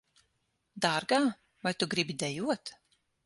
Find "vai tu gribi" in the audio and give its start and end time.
1.67-2.17